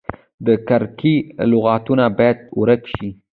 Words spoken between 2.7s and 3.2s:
شي.